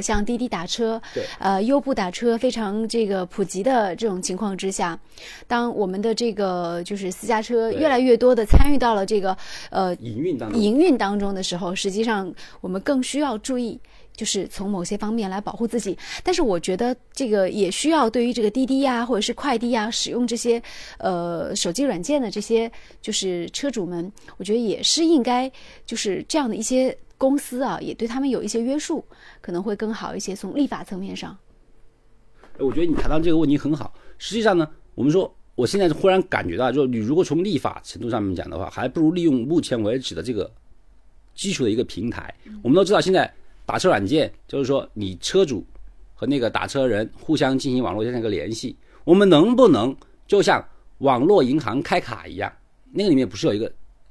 [0.00, 4.98] 像滴滴打车对，呃，优步打车非常这个普及的这种情况之下，
[5.46, 9.36] 当我们的这个就是私家车越来越多的参与到了这个
[9.70, 13.78] 呃营运当中，营运当中的时候，实际上我们更需要注意，
[14.14, 15.96] 就是从某些方面来保护自己。
[16.22, 20.62] 但是我觉得这个也需要对于这个滴滴呀、或者是快滴呀，使用这些
[20.98, 22.70] 呃手机软件的这些
[23.00, 25.50] 就是车主们，我觉得也是应该
[25.84, 29.04] 就是这样的一些公司啊，也对他们有一些约束，
[29.40, 30.34] 可能会更好一些。
[30.34, 31.36] 从立法层面上，
[32.58, 33.94] 我觉得你谈到这个问题很好。
[34.18, 40.50] 实际上呢，我们说，我现在忽然感觉到，就是你如果从立法程度上面讲的话，还不如利用目前为止的这个
[41.34, 42.34] 基础的一个平台。
[42.62, 43.32] 我们都知道，现在
[43.64, 45.64] 打车软件就是说，你车主
[46.14, 48.76] 和那个打车人互相进行网络上一个联系。
[49.04, 49.96] 我们能不能
[50.26, 50.62] 就像
[50.98, 52.52] 网络银行开卡一样，
[52.92, 53.70] 那个里面不是有一个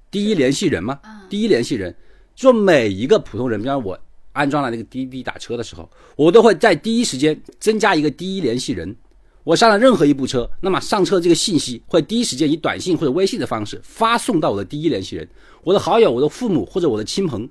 [0.09, 0.99] 第一联系人吗？
[1.29, 1.97] 第一联系人，就
[2.35, 3.97] 说每一个普通人，比方我
[4.33, 8.95] 安装了那个滴滴打车的时候，我都会在第一时间增加一个第一联系人。
[9.43, 15.29] 我上了任何一部车，那么上车这个信息会第一时间以短信或者微信的方式发送到我的第一联系人，
[15.63, 17.47] 我的好友、我的父母或者我的亲朋。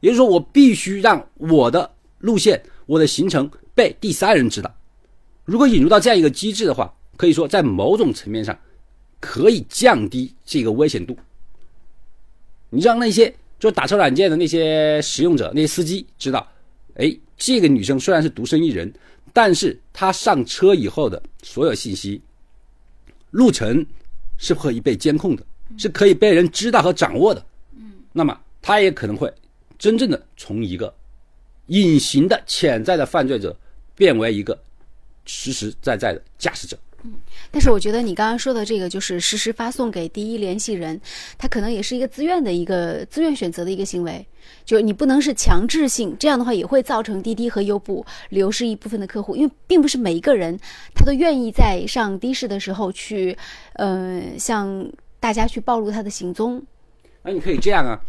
[0.00, 4.74] 也就是说，我必须让我的路线、我的行程被第三人知道。
[5.44, 8.58] 如果引入到这样一个机制的话，可以说在某种层面上
[9.20, 11.16] 可以降低这个危险度。
[12.70, 16.46] 你让那些就打车软件的那些使用者、那些司机知道，
[16.94, 18.92] 哎，这个女生虽然是独身一人，
[19.32, 22.20] 但是她上车以后的所有信息、
[23.30, 23.84] 路程
[24.36, 25.44] 是可以被监控的，
[25.76, 27.44] 是可以被人知道和掌握的。
[27.76, 29.32] 嗯，那么她也可能会
[29.78, 30.92] 真正的从一个
[31.66, 33.56] 隐形的潜在的犯罪者
[33.94, 34.58] 变为一个
[35.24, 36.78] 实实在在的驾驶者。
[37.50, 41.00] 但是我觉得你刚刚说的这个，就是实时发送给第一联系人，
[41.38, 44.26] 他可能也是一个自愿的一个自愿选择的一个行为，
[44.64, 50.58] 就是你不能是强制性，这样的话也会造成滴滴和优步流失一部分的客户，因为并不是每一个人
[50.94, 53.36] 他都愿意在上的士的时候去，
[53.74, 56.62] 呃，向大家去暴露他的行踪。
[57.22, 58.00] 那你可以这样啊，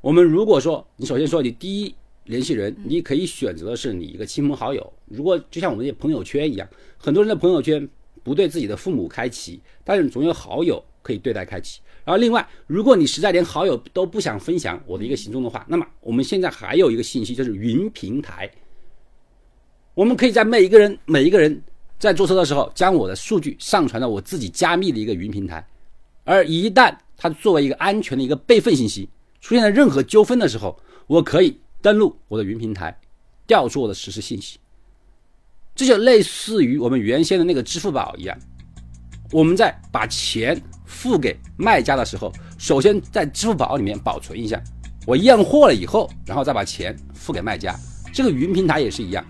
[0.00, 1.94] 我们如果说你首先说你第一
[2.24, 4.92] 联系人，你可以选择的是你一个亲朋好友。
[5.06, 7.86] 如果就像我们的朋友圈一样，很多人的朋友圈
[8.24, 11.80] 不对自己的父母开启，但是总有好友可以对待开启。
[12.04, 18.50] 然后另外，如果你实在连好友都不想分享我的一个行踪的话，那么我们现在还有一个信息就是云平台，
[19.94, 21.62] 我们可以在每一个人每一个人
[21.98, 25.64] 在坐车的时候，将我的数据上传到我自己加密的一个云平台。
[26.24, 29.08] 而一旦它作为一个安全的一个备份信息
[29.40, 32.98] 出现了任何纠纷的时候，我可以登录我的云平台，
[33.46, 34.58] 调出我的实时信息。
[35.74, 38.38] 这就类似于我们原先的那个支付宝一样，
[39.32, 44.62] 我们在把钱付给卖家的时候，首先在支付宝里面保存一下，
[45.04, 47.74] 我验货了以后，然后再把钱付给卖家。
[48.12, 49.24] 这个云平台也是一样，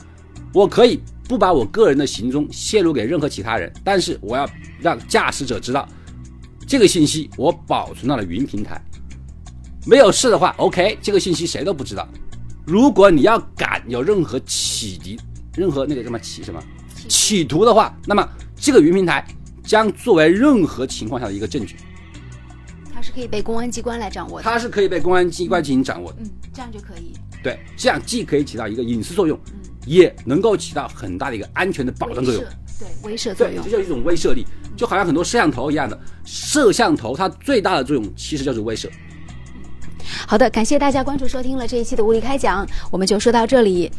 [0.52, 4.46] 我可以不把我个人的行踪泄露给任何其他人，但是我要
[4.78, 5.88] 让驾驶者知道。
[6.66, 8.80] 这个信息我保存到了云平台，
[9.86, 12.06] 没有事的话，OK，这个信息谁都不知道。
[12.66, 15.18] 如果你要敢有任何启迪、
[15.56, 16.62] 任何那个什么企什么
[17.08, 19.26] 企图的话，那么这个云平台
[19.62, 21.76] 将作为任何情况下的一个证据，
[22.92, 24.44] 它是可以被公安机关来掌握的。
[24.44, 26.18] 它是可以被公安机关进行掌握的。
[26.20, 27.12] 嗯，这样就可以。
[27.42, 29.38] 对，这样既可以起到一个隐私作用，
[29.86, 32.42] 也能够起到很大的一个安全的保障作用。
[32.78, 33.70] 对，威慑作对，用这。
[33.70, 38.88] 就是一种威慑力，就好像很多摄像头一样的，摄像头它最大的作用其实就是威慑。
[40.26, 43.90] 好的，感谢大家关注收听了这一期的无理开讲，我们就说到这里。